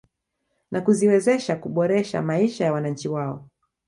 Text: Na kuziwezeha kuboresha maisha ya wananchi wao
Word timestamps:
Na 0.71 0.79
kuziwezeha 0.81 1.55
kuboresha 1.55 2.21
maisha 2.21 2.65
ya 2.65 2.73
wananchi 2.73 3.07
wao 3.09 3.49